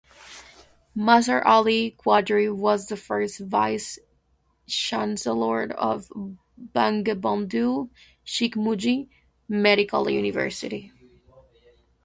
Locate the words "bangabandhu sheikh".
6.59-8.55